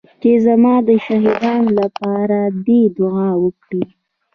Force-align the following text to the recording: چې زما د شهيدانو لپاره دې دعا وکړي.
چې 0.21 0.31
زما 0.45 0.73
د 0.87 0.89
شهيدانو 1.05 1.69
لپاره 1.79 2.39
دې 2.65 2.81
دعا 2.97 3.29
وکړي. 3.43 3.83